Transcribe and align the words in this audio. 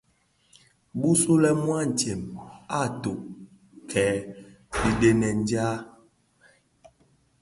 Bisulè 0.99 1.51
antsem 1.79 2.21
a 2.79 2.81
tokkè 3.01 4.07
dhidenèn 4.73 5.39
dja. 5.47 5.67